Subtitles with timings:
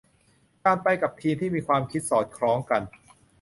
[0.63, 2.81] การไปกับทีมที่มีความคิดสอดคล้องกัน